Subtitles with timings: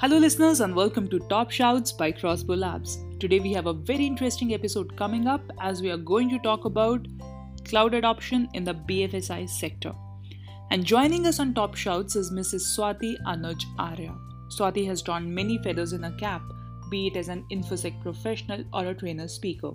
[0.00, 2.98] Hello, listeners, and welcome to Top Shouts by Crossbow Labs.
[3.18, 6.66] Today, we have a very interesting episode coming up as we are going to talk
[6.66, 7.08] about
[7.64, 9.92] cloud adoption in the BFSI sector.
[10.70, 12.62] And joining us on Top Shouts is Mrs.
[12.76, 14.14] Swati Anuj Arya.
[14.56, 16.42] Swati has drawn many feathers in her cap,
[16.92, 19.72] be it as an InfoSec professional or a trainer speaker.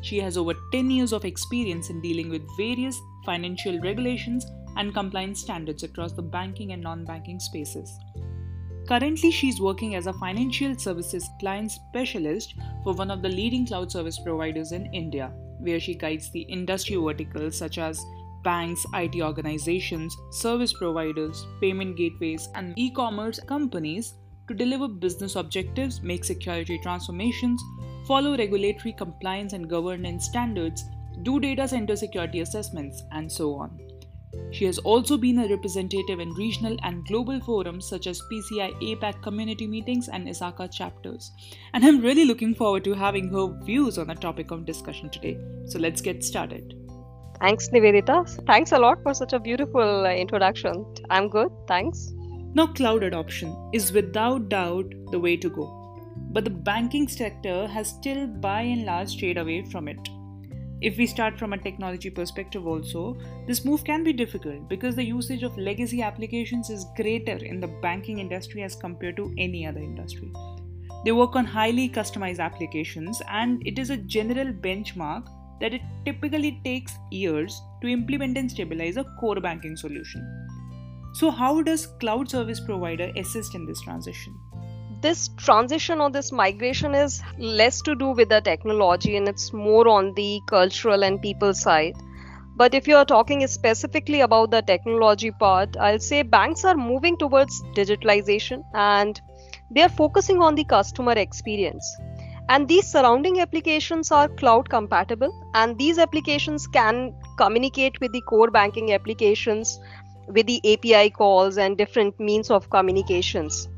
[0.00, 5.40] She has over 10 years of experience in dealing with various financial regulations and compliance
[5.40, 7.90] standards across the banking and non banking spaces.
[8.88, 12.54] Currently, she's working as a financial services client specialist
[12.84, 16.94] for one of the leading cloud service providers in India, where she guides the industry
[16.96, 18.04] verticals such as
[18.44, 24.14] banks, IT organizations, service providers, payment gateways, and e commerce companies
[24.46, 27.60] to deliver business objectives, make security transformations,
[28.06, 30.84] follow regulatory compliance and governance standards,
[31.22, 33.85] do data center security assessments, and so on.
[34.50, 39.22] She has also been a representative in regional and global forums such as PCI APAC
[39.22, 41.30] community meetings and ISACA chapters.
[41.74, 45.38] And I'm really looking forward to having her views on the topic of discussion today.
[45.66, 46.74] So let's get started.
[47.40, 48.46] Thanks, Nivedita.
[48.46, 50.86] Thanks a lot for such a beautiful uh, introduction.
[51.10, 52.12] I'm good, thanks.
[52.54, 55.86] Now, cloud adoption is without doubt the way to go.
[56.30, 59.98] But the banking sector has still by and large strayed away from it.
[60.86, 65.02] If we start from a technology perspective, also, this move can be difficult because the
[65.02, 69.80] usage of legacy applications is greater in the banking industry as compared to any other
[69.80, 70.30] industry.
[71.04, 75.26] They work on highly customized applications, and it is a general benchmark
[75.60, 80.24] that it typically takes years to implement and stabilize a core banking solution.
[81.14, 84.38] So, how does cloud service provider assist in this transition?
[85.02, 89.88] This transition or this migration is less to do with the technology and it's more
[89.88, 91.94] on the cultural and people side.
[92.56, 97.18] But if you are talking specifically about the technology part, I'll say banks are moving
[97.18, 99.20] towards digitalization and
[99.70, 101.84] they are focusing on the customer experience.
[102.48, 108.52] And these surrounding applications are cloud compatible, and these applications can communicate with the core
[108.52, 109.80] banking applications
[110.28, 113.68] with the API calls and different means of communications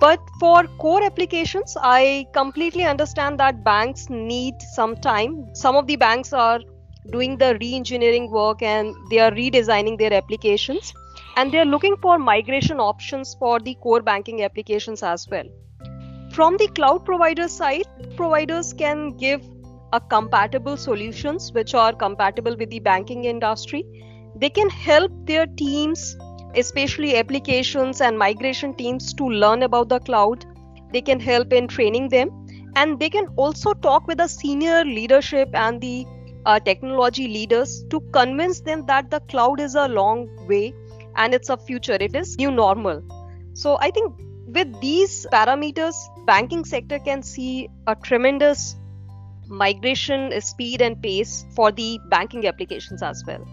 [0.00, 5.54] but for core applications, I completely understand that banks need some time.
[5.54, 6.60] Some of the banks are
[7.10, 10.92] doing the re engineering work and they are redesigning their applications
[11.36, 15.44] and they're looking for migration options for the core banking applications as well.
[16.32, 19.42] From the cloud provider side, providers can give
[19.92, 23.84] a compatible solutions which are compatible with the banking industry.
[24.36, 26.16] They can help their teams
[26.56, 30.44] especially applications and migration teams to learn about the cloud.
[30.92, 32.30] They can help in training them.
[32.76, 36.06] And they can also talk with the senior leadership and the
[36.44, 40.72] uh, technology leaders to convince them that the cloud is a long way
[41.16, 41.96] and it's a future.
[42.00, 43.02] It is new normal.
[43.54, 44.12] So i think
[44.46, 45.94] with these parameters
[46.26, 48.76] banking sector can see a tremendous
[49.48, 53.44] migration speed and pace for the banking applications as well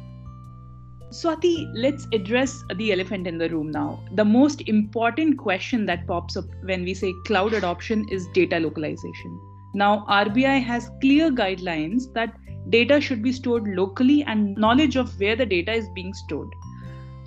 [1.11, 3.99] Swati, let's address the elephant in the room now.
[4.13, 9.37] The most important question that pops up when we say cloud adoption is data localization.
[9.73, 12.33] Now, RBI has clear guidelines that
[12.69, 16.47] data should be stored locally and knowledge of where the data is being stored.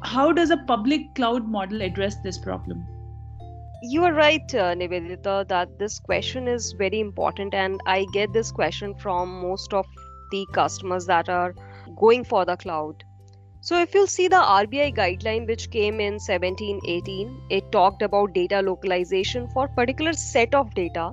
[0.02, 2.86] How does a public cloud model address this problem?
[3.82, 8.50] You are right, uh, Nivedita, that this question is very important, and I get this
[8.50, 9.84] question from most of
[10.30, 11.54] the customers that are
[11.96, 13.04] going for the cloud
[13.64, 18.60] so if you'll see the RBI guideline which came in 1718, it talked about data
[18.60, 21.12] localization for particular set of data,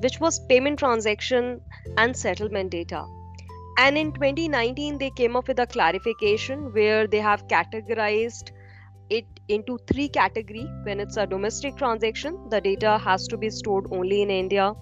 [0.00, 1.60] which was payment transaction
[1.96, 3.04] and settlement data.
[3.78, 8.50] And in 2019, they came up with a clarification where they have categorized
[9.08, 10.66] it into three category.
[10.82, 14.72] When it's a domestic transaction, the data has to be stored only in India.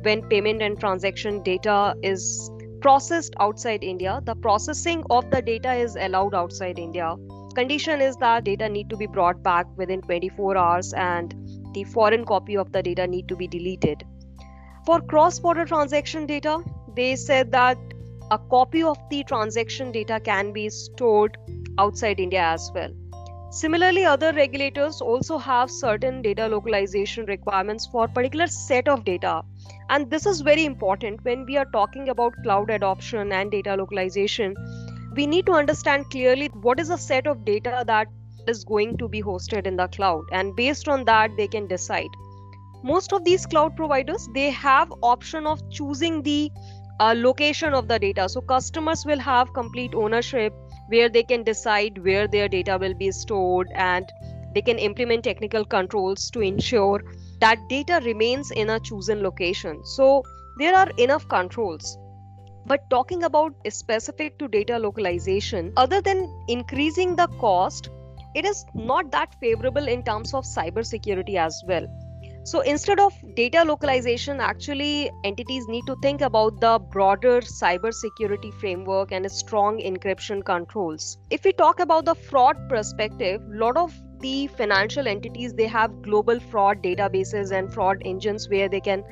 [0.00, 2.50] When payment and transaction data is
[2.84, 4.20] processed outside India.
[4.24, 7.16] The processing of the data is allowed outside India.
[7.54, 11.34] Condition is that data need to be brought back within 24 hours and
[11.72, 14.04] the foreign copy of the data need to be deleted.
[14.84, 16.62] For cross-border transaction data,
[16.94, 17.78] they said that
[18.30, 21.38] a copy of the transaction data can be stored
[21.78, 22.90] outside India as well.
[23.54, 29.42] Similarly, other regulators also have certain data localization requirements for particular set of data.
[29.88, 34.56] And this is very important when we are talking about cloud adoption and data localization.
[35.14, 38.08] We need to understand clearly what is a set of data that
[38.48, 42.10] is going to be hosted in the cloud and based on that they can decide
[42.82, 46.50] most of these cloud providers they have option of choosing the
[47.00, 50.52] uh, location of the data so customers will have complete ownership
[50.88, 54.12] where they can decide where their data will be stored and
[54.54, 57.02] they can implement technical controls to ensure
[57.40, 59.84] that data remains in a chosen location.
[59.84, 60.22] So
[60.58, 61.98] there are enough controls.
[62.66, 67.88] But talking about specific to data localization, other than increasing the cost,
[68.34, 71.86] it is not that favorable in terms of cybersecurity as well.
[72.44, 79.12] So instead of data localization, actually entities need to think about the broader cybersecurity framework
[79.12, 81.16] and strong encryption controls.
[81.30, 86.02] If we talk about the fraud perspective, a lot of the financial entities they have
[86.02, 89.04] global fraud databases and fraud engines where they can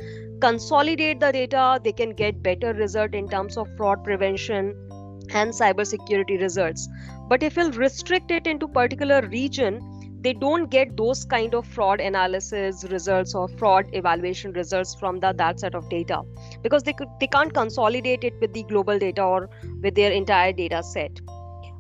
[0.42, 4.74] consolidate the data, they can get better result in terms of fraud prevention
[5.32, 6.86] and cybersecurity results.
[7.28, 9.80] But if we'll restrict it into particular region,
[10.22, 15.32] they don't get those kind of fraud analysis results or fraud evaluation results from the,
[15.36, 16.22] that set of data
[16.62, 19.50] because they could they can't consolidate it with the global data or
[19.82, 21.20] with their entire data set.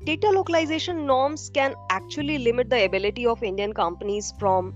[0.04, 4.74] Data localization norms can actually limit the ability of indian companies from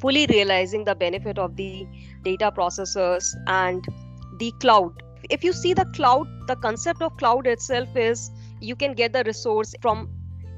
[0.00, 1.86] fully realizing the benefit of the
[2.22, 3.84] data processors and
[4.38, 5.02] the cloud.
[5.30, 9.24] If you see the cloud the concept of cloud itself is you can get the
[9.24, 10.08] resource from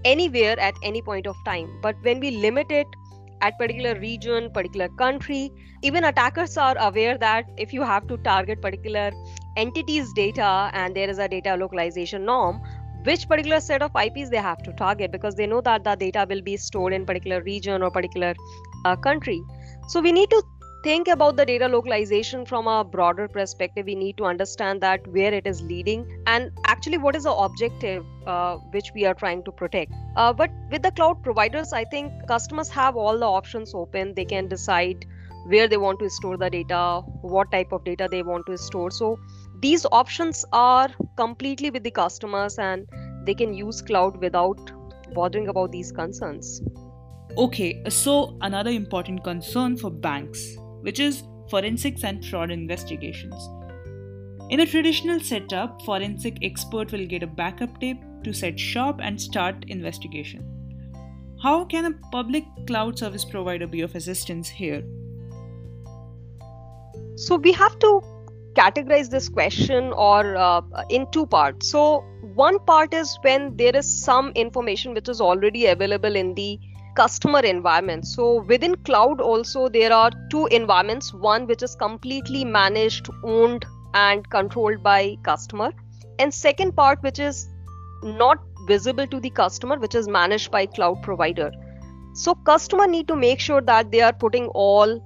[0.05, 1.79] anywhere at any point of time.
[1.83, 2.87] But when we limit it
[3.41, 5.51] at particular region particular country
[5.83, 9.11] even attackers are aware that if you have to target particular
[9.56, 12.61] entities data and there is a data localization norm
[13.05, 16.27] which particular set of ips they have to target because they know that the data
[16.29, 18.35] will be stored in particular region or particular
[18.85, 19.43] uh, country.
[19.89, 20.43] So we need to
[20.85, 25.33] think about the data localization from a broader perspective we need to understand that where
[25.33, 29.51] it is leading and actually what is the objective uh, which we are trying to
[29.51, 29.91] protect.
[30.15, 34.13] Uh, but with the cloud providers i think customers have all the options open.
[34.15, 35.07] They can decide
[35.47, 38.91] where they want to store the data what type of data they want to store.
[38.91, 39.19] So
[39.61, 42.87] these options are completely with the customers and
[43.25, 44.61] they can use cloud without
[45.15, 46.61] bothering about these concerns.
[47.39, 50.45] Okay so another important concern for banks
[50.85, 53.49] which is forensics and fraud investigations.
[54.51, 59.21] In a traditional setup, forensic expert will get a backup tape to set shop and
[59.21, 60.45] start investigation.
[61.43, 64.83] How can a public cloud service provider be of assistance here?
[67.17, 68.01] So we have to
[68.55, 70.61] categorize this question or uh,
[70.91, 71.69] in two parts.
[71.71, 72.01] So
[72.35, 76.59] one part is when there is some information which is already available in the
[76.94, 78.06] customer environment.
[78.06, 81.12] So within cloud also there are two environments.
[81.12, 83.64] One which is completely managed owned
[83.94, 85.73] and controlled by customer.
[86.19, 87.49] And second part which is
[88.02, 91.50] not visible to the customer which is managed by cloud provider.
[92.14, 95.00] So customer need to make sure that they are putting all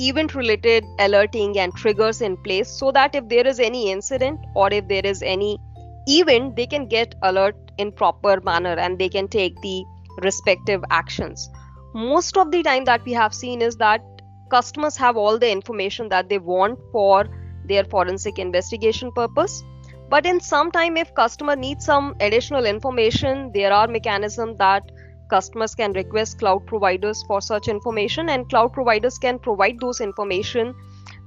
[0.00, 4.72] event related alerting and triggers in place so that if there is any incident or
[4.72, 5.58] if there is any
[6.06, 9.84] event they can get alert in proper manner and they can take the
[10.22, 11.48] respective actions.
[11.94, 14.02] Most of the time that we have seen is that
[14.50, 17.28] customers have all the information that they want for
[17.66, 19.62] their forensic investigation purpose.
[20.08, 24.90] But in some time if customer needs some additional information there are mechanisms that
[25.28, 30.74] customers can request cloud providers for such information and cloud providers can provide those information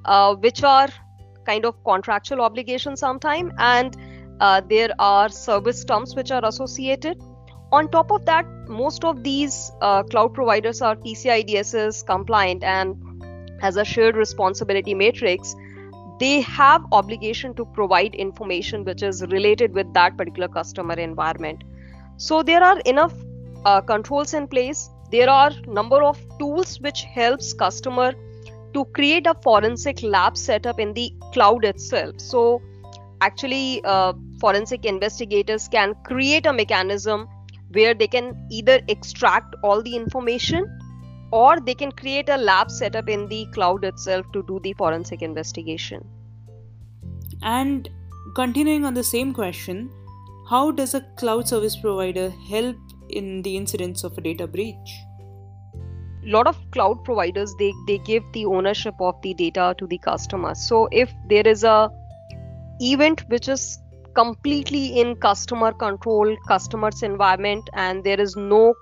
[0.06, 0.90] uh, which are
[1.46, 3.98] kind of contractual obligations sometime and
[4.40, 7.22] uh, there are service terms which are associated
[7.72, 12.96] on top of that most of these uh, cloud providers are PCI DSS compliant and
[13.62, 15.56] as a shared responsibility matrix.
[16.20, 21.64] They have obligation to provide information which is related with that particular customer environment.
[22.18, 23.14] So there are enough
[23.66, 24.90] uh, controls in place.
[25.12, 28.14] There are number of tools which helps customer
[28.74, 32.20] to create a forensic lab setup in the cloud itself.
[32.20, 32.62] So
[33.22, 37.28] actually uh, forensic investigators can create a mechanism
[37.74, 40.66] where they can either extract all the information
[41.32, 45.22] or they can create a lab setup in the cloud itself to do the forensic
[45.22, 46.06] investigation.
[47.42, 47.90] And
[48.36, 49.90] continuing on the same question,
[50.50, 52.76] how does a cloud service provider help
[53.10, 54.92] in the incidents of a data breach?
[56.24, 59.98] A lot of cloud providers they, they give the ownership of the data to the
[59.98, 60.54] customer.
[60.54, 61.90] So if there is a
[62.80, 63.80] event which is
[64.16, 68.74] completely in customer control customer's environment and there is no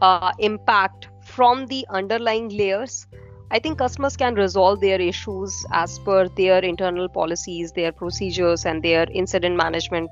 [0.00, 3.06] uh, impact from the underlying layers
[3.50, 8.82] i think customers can resolve their issues as per their internal policies their procedures and
[8.82, 10.10] their incident management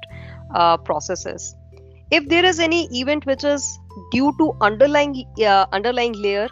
[0.55, 1.57] uh, processes.
[2.11, 3.79] If there is any event which is
[4.13, 6.49] due to underlying uh, underlying layer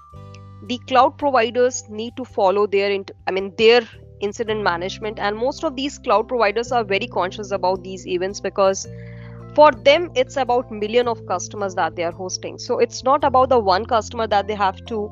[0.66, 2.90] the cloud providers need to follow their
[3.26, 3.82] i mean their
[4.24, 8.86] incident management and most of these cloud providers are very conscious about these events because
[9.54, 12.58] for them it's about million of customers that they are hosting.
[12.58, 15.10] So it's not about the one customer that they have to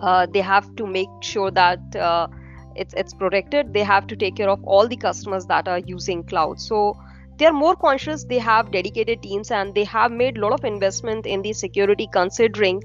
[0.00, 2.26] uh, they have to make sure that uh,
[2.76, 3.72] it's it's protected.
[3.72, 6.60] They have to take care of all the customers that are using cloud.
[6.60, 6.96] So
[7.38, 8.24] they are more conscious.
[8.24, 12.08] They have dedicated teams and they have made a lot of investment in the security
[12.12, 12.82] considering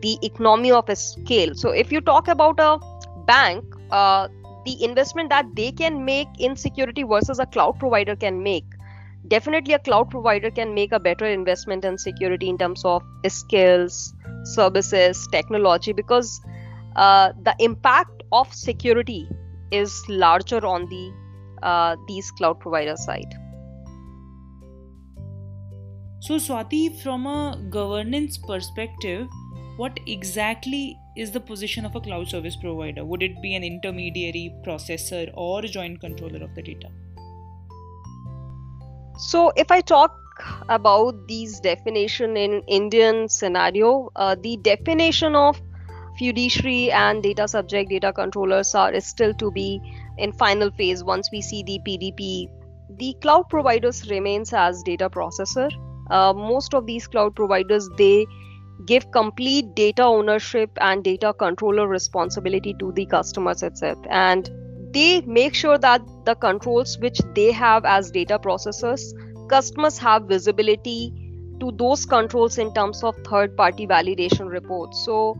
[0.00, 1.54] the economy of a scale.
[1.54, 2.78] So if you talk about a
[3.26, 4.28] bank uh,
[4.64, 8.64] the investment that they can make in security versus a cloud provider can make.
[9.28, 14.14] Definitely a cloud provider can make a better investment in security in terms of skills
[14.44, 16.40] services technology because
[16.96, 19.28] uh, the impact of security
[19.70, 21.12] is larger on the
[21.62, 23.34] uh, these cloud provider side.
[26.20, 29.26] So swati from a governance perspective
[29.76, 33.04] what exactly is the position of a cloud service provider?
[33.04, 36.88] Would it be an intermediary processor or a joint controller of the data?
[39.18, 40.12] So if i talk
[40.68, 45.60] about these definition in indian scenario uh, the definition of
[46.18, 49.80] fiduciary and data subject data controllers are still to be
[50.18, 52.48] in final phase once we see the pdp
[52.98, 55.70] the cloud providers remains as data processor.
[56.10, 58.26] Uh, most of these cloud providers they
[58.86, 63.98] give complete data ownership and data controller responsibility to the customers itself.
[64.10, 64.50] And
[64.92, 69.02] they make sure that the controls which they have as data processors
[69.48, 71.12] customers have visibility
[71.60, 75.04] to those controls in terms of third party validation reports.
[75.04, 75.38] So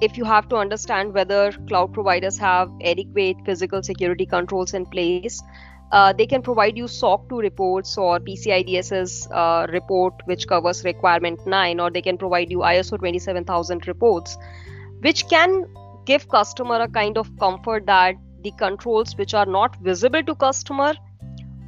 [0.00, 5.42] if you have to understand whether cloud providers have adequate physical security controls in place
[5.92, 10.84] uh, they can provide you SOC 2 reports or PCI DSS uh, report, which covers
[10.84, 14.36] requirement 9, or they can provide you ISO 27000 reports,
[15.00, 15.64] which can
[16.04, 20.94] give customer a kind of comfort that the controls which are not visible to customer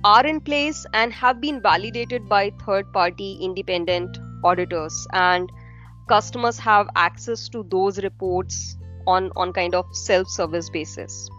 [0.05, 5.07] are in place and have been validated by third party independent auditors.
[5.13, 5.51] And
[6.09, 11.31] customers have access to those reports on on kind of self service basis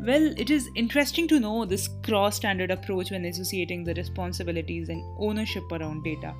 [0.00, 5.02] well it is interesting to know this cross standard approach when associating the responsibilities and
[5.18, 6.34] ownership around data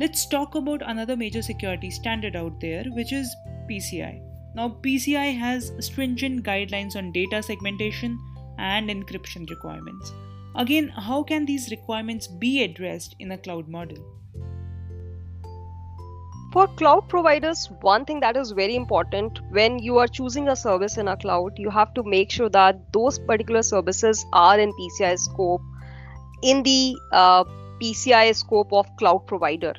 [0.00, 3.34] let's talk about another major security standard out there which is
[3.68, 4.20] pci
[4.54, 8.18] now, PCI has stringent guidelines on data segmentation
[8.58, 10.12] and encryption requirements.
[10.54, 13.96] Again, how can these requirements be addressed in a cloud model?
[16.52, 20.98] For cloud providers, one thing that is very important when you are choosing a service
[20.98, 25.18] in a cloud, you have to make sure that those particular services are in PCI
[25.18, 25.62] scope
[26.42, 27.44] in the uh,
[27.80, 29.72] PCI scope of cloud provider.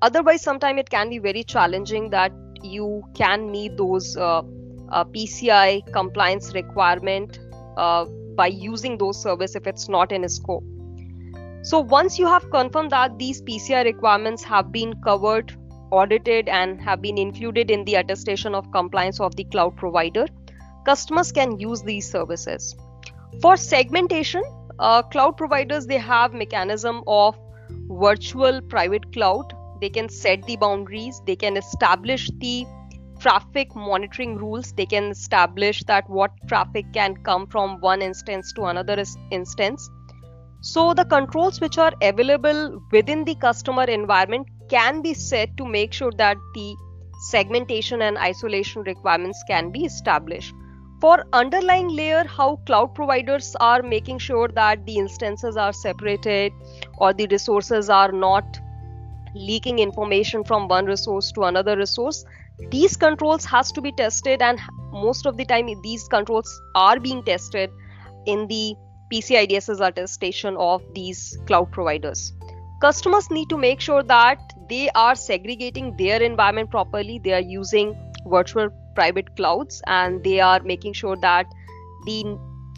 [0.00, 2.30] Otherwise, sometimes it can be very challenging that
[2.62, 4.42] you can meet those uh,
[4.90, 7.40] uh, PCI compliance requirement
[7.76, 8.04] uh,
[8.36, 10.62] by using those service if it's not in a scope.
[11.62, 15.56] So once you have confirmed that these PCI requirements have been covered,
[15.92, 20.26] audited, and have been included in the attestation of compliance of the cloud provider,
[20.84, 22.74] customers can use these services.
[23.40, 24.42] For segmentation,
[24.78, 27.38] uh, cloud providers they have mechanism of
[27.88, 29.54] virtual private cloud.
[29.80, 31.20] They can set the boundaries.
[31.26, 32.66] They can establish the
[33.20, 34.72] traffic monitoring rules.
[34.72, 39.90] They can establish that what traffic can come from one instance to another instance.
[40.60, 45.92] So the controls which are available within the customer environment can be set to make
[45.92, 46.74] sure that the
[47.28, 50.54] segmentation and isolation requirements can be established
[51.00, 56.52] for underlying layer how cloud providers are making sure that the instances are separated
[56.98, 58.60] or the resources are not
[59.34, 62.24] leaking information from one resource to another resource
[62.70, 64.60] these controls has to be tested and
[64.92, 67.70] most of the time these controls are being tested
[68.26, 68.74] in the
[69.12, 72.32] PCI DSS attestation of these cloud providers.
[72.80, 74.38] Customers need to make sure that
[74.72, 77.94] they are segregating their environment properly, they are using
[78.26, 81.46] virtual private clouds, and they are making sure that
[82.06, 82.24] the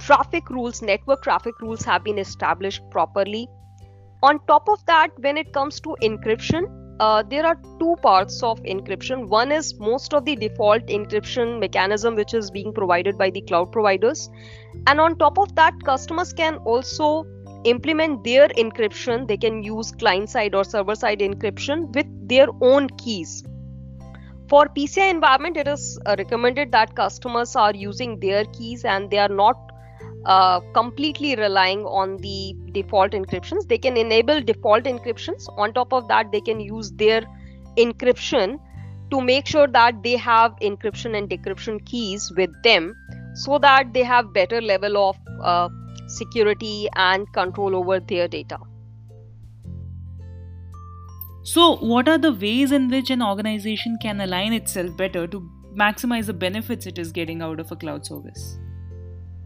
[0.01, 3.47] traffic rules, network traffic rules have been established properly.
[4.23, 6.67] On top of that when it comes to encryption
[7.01, 9.29] uh, there are two parts of encryption.
[9.29, 13.73] One is most of the default encryption mechanism which is being provided by the cloud
[13.73, 14.31] providers.
[14.87, 17.27] And on top of that customers can also
[17.65, 22.89] implement their encryption they can use client side or server side encryption with their own
[23.03, 23.43] keys
[24.49, 29.19] for pci environment it is uh, recommended that customers are using their keys and they
[29.19, 29.71] are not
[30.27, 33.69] uh, completely relying on the default encryptions.
[33.69, 35.47] They can enable default encryptions.
[35.59, 37.23] On top of that, they can use their
[37.77, 38.59] encryption
[39.11, 42.95] to make sure that they have encryption and decryption keys with them
[43.35, 45.69] so that they have better level of uh,
[46.07, 48.59] security and control over their data.
[51.43, 56.27] So, what are the ways in which an organization can align itself better to maximize
[56.27, 58.59] the benefits it is getting out of a cloud service?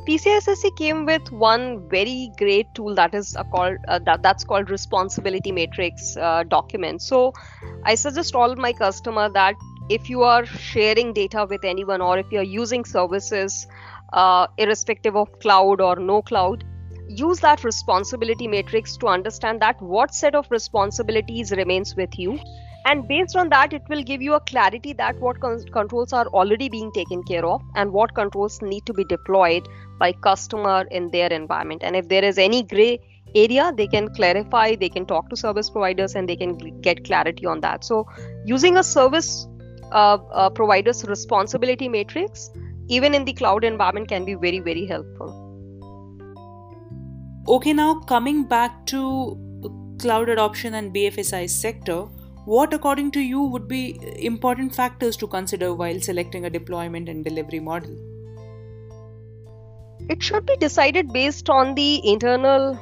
[0.08, 4.70] PCI SSC came with one very great tool that is called uh, that, that's called
[4.70, 7.02] responsibility matrix uh, document.
[7.02, 7.34] So
[7.84, 9.54] I suggest all my customer that
[9.90, 13.66] if you are sharing data with anyone or if you're using services
[14.12, 16.64] uh, irrespective of cloud or no cloud
[17.08, 22.38] use that responsibility matrix to understand that what set of responsibilities remains with you.
[22.84, 26.26] And based on that it will give you a clarity that what con- controls are
[26.28, 29.66] already being taken care of and what controls need to be deployed
[29.98, 31.82] by customer in their environment.
[31.84, 33.00] And if there is any gray
[33.34, 37.44] area they can clarify they can talk to service providers and they can get clarity
[37.44, 37.84] on that.
[37.84, 38.06] So
[38.46, 39.46] using a service
[39.92, 42.50] uh, uh, providers responsibility matrix
[42.88, 45.44] even in the cloud environment can be very very helpful.
[47.48, 49.02] Okay now coming back to
[50.00, 52.06] cloud adoption and bfsi sector
[52.44, 57.22] what according to you would be important factors to consider while selecting a deployment and
[57.22, 57.94] delivery model?
[60.08, 62.78] It should be decided based on the internal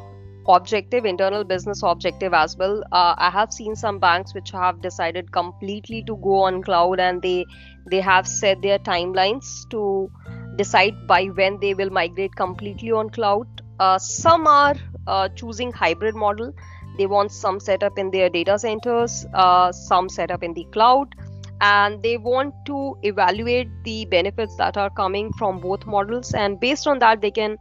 [0.49, 2.83] objective internal business objective as well.
[2.93, 7.23] Uh, i have seen some banks which have decided completely to go on cloud and
[7.23, 7.45] they
[7.91, 10.11] they have set their timelines to
[10.57, 13.47] decide by when they will migrate completely on cloud.
[13.79, 14.75] Uh, some are
[15.07, 16.53] uh, choosing hybrid model.
[16.99, 21.15] They want some setup in their data centers uh, some setup in the cloud.
[21.61, 26.35] And they want to evaluate the benefits that are coming from both models.
[26.35, 27.57] And based on that they can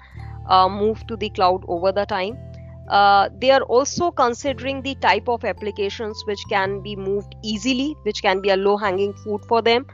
[0.50, 2.38] uh, move to the cloud over the time
[2.90, 8.22] uh, they are also considering the type of applications which can be moved easily which
[8.22, 9.86] can be a low hanging fruit for them.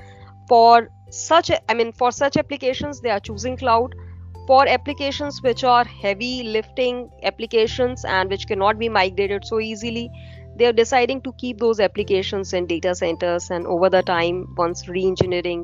[0.49, 3.95] For such i mean for such applications they are choosing cloud.
[4.47, 10.09] For applications which are heavy lifting applications and which cannot be migrated so easily
[10.57, 14.87] they are deciding to keep those applications in data centers and over the time once
[14.89, 15.63] re-engineering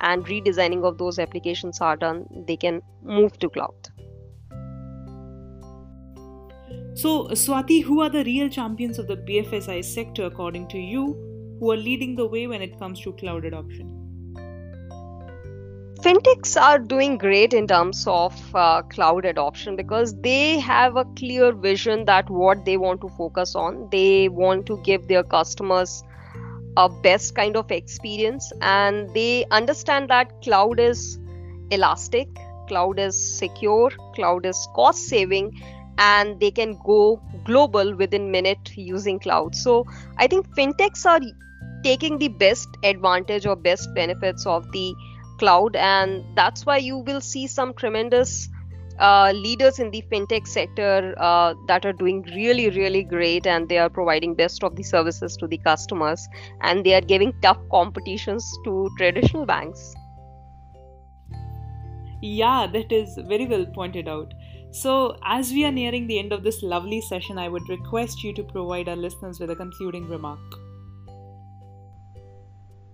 [0.00, 3.91] and redesigning of those applications are done they can move to cloud
[6.94, 11.16] so, Swati, who are the real champions of the BFSI sector according to you,
[11.58, 13.98] who are leading the way when it comes to cloud adoption?
[16.02, 21.52] Fintechs are doing great in terms of uh, cloud adoption because they have a clear
[21.52, 23.88] vision that what they want to focus on.
[23.90, 26.02] They want to give their customers
[26.76, 31.18] a best kind of experience and they understand that cloud is
[31.70, 32.28] elastic,
[32.66, 35.52] cloud is secure, cloud is cost saving
[35.98, 39.54] and they can go global within minute using cloud.
[39.54, 39.86] So
[40.18, 41.20] i think fintechs are
[41.82, 44.94] taking the best advantage or best benefits of the
[45.38, 48.48] cloud and that's why you will see some tremendous
[48.98, 53.78] uh, leaders in the fintech sector uh, that are doing really really great and they
[53.78, 56.28] are providing best of the services to the customers
[56.60, 59.94] and they are giving tough competitions to traditional banks.
[62.20, 64.32] Yeah that is very well pointed out
[64.72, 68.32] so, as we are nearing the end of this lovely session, I would request you
[68.32, 70.40] to provide our listeners with a concluding remark.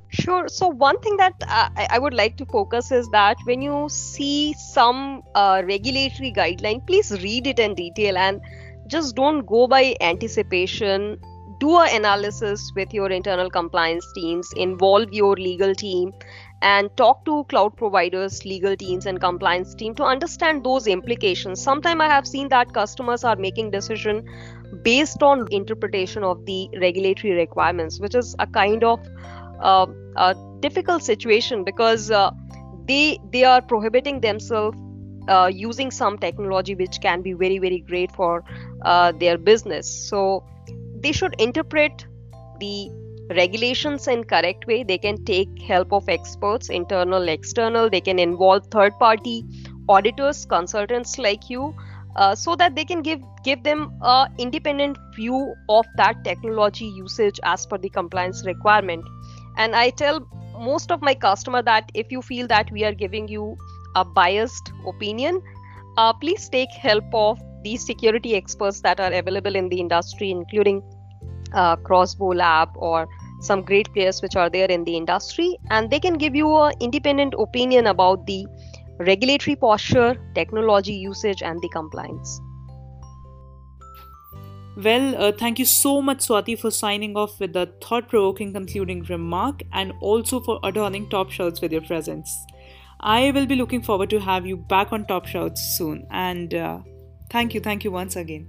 [0.08, 0.48] Sure.
[0.48, 4.54] So, one thing that uh, I would like to focus is that when you see
[4.54, 8.40] some uh, regulatory guideline, please read it in detail and
[8.88, 11.20] just don't go by anticipation.
[11.60, 16.12] Do an analysis with your internal compliance teams, involve your legal team,
[16.62, 21.62] and talk to cloud providers legal teams and compliance team to understand those implications.
[21.62, 24.24] Sometimes i have seen that customers are making decision
[24.82, 29.00] based on interpretation of the regulatory requirements which is a kind of
[29.60, 32.30] uh, a difficult situation because uh,
[32.86, 34.76] they they are prohibiting themselves
[35.28, 38.44] uh, using some technology which can be very very great for
[38.82, 39.88] uh, their business.
[40.08, 40.44] So
[41.00, 42.06] they should interpret
[42.60, 42.90] the
[43.30, 48.66] regulations in correct way they can take help of experts internal external they can involve
[48.66, 49.44] third party
[49.88, 51.74] auditors consultants like you
[52.16, 57.38] uh, so that they can give give them a independent view of that technology usage
[57.44, 59.04] as per the compliance requirement.
[59.56, 60.20] And i tell
[60.58, 63.56] most of my customer that if you feel that we are giving you
[63.94, 65.40] a biased opinion
[65.96, 70.82] uh, please take help of these security experts that are available in the industry including
[71.54, 73.08] uh, crossbow lab or
[73.40, 76.72] some great players which are there in the industry and they can give you an
[76.80, 78.46] independent opinion about the
[78.98, 82.40] regulatory posture technology usage and the compliance
[84.78, 89.02] well, uh, thank you so much, Swati, for signing off with the thought provoking concluding
[89.02, 92.32] remark and also for adorning Top Shouts with your presence.
[93.00, 96.06] I will be looking forward to have you back on Top Shouts soon.
[96.12, 96.78] And uh,
[97.28, 98.48] thank you, thank you once again.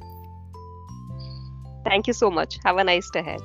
[1.86, 2.58] Thank you so much.
[2.63, 3.42] Have a nice day ahead.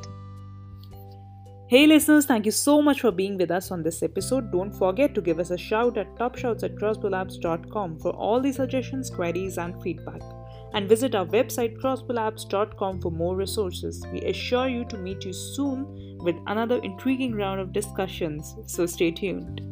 [1.66, 4.52] Hey listeners, thank you so much for being with us on this episode.
[4.52, 9.08] Don't forget to give us a shout at topshouts at crossbowlabs.com for all the suggestions,
[9.08, 10.20] queries, and feedback.
[10.74, 14.04] And visit our website crossbowlabs.com for more resources.
[14.12, 19.10] We assure you to meet you soon with another intriguing round of discussions, so stay
[19.10, 19.62] tuned.